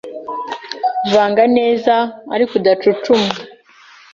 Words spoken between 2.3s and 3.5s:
ariko udacucuma